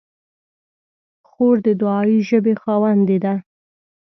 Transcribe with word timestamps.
خور 1.27 1.55
د 1.65 1.67
دعایي 1.81 2.19
ژبې 2.29 2.53
خاوندې 2.61 3.17
ده. 3.23 3.33